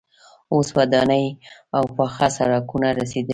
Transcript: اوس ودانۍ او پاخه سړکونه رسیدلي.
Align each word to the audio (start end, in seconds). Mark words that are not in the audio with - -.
اوس 0.53 0.67
ودانۍ 0.77 1.25
او 1.75 1.83
پاخه 1.97 2.27
سړکونه 2.37 2.87
رسیدلي. 2.99 3.29